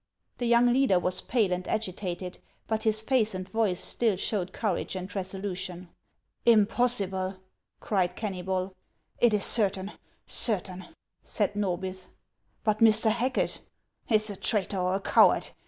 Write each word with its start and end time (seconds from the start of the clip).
The 0.39 0.47
young 0.47 0.73
leader 0.73 0.97
was 0.99 1.21
pale 1.21 1.51
and 1.53 1.67
agitated; 1.67 2.39
but 2.65 2.81
his 2.81 3.03
face 3.03 3.35
and 3.35 3.47
voice 3.47 3.79
still 3.79 4.15
showed 4.15 4.51
courage 4.51 4.95
and 4.95 5.15
resolution." 5.15 5.89
Impossible!" 6.47 7.35
cried 7.81 8.15
Kennybol." 8.15 8.73
It 9.19 9.31
is 9.31 9.45
certain! 9.45 9.91
certain!" 10.25 10.85
said 11.23 11.53
Xorhith." 11.53 12.07
But 12.63 12.79
Mr. 12.79 13.11
Hacket 13.11 13.59
—""Is 14.09 14.31
a 14.31 14.35
traitor 14.35 14.79
or 14.79 14.95
a 14.95 14.99
coward. 15.01 15.49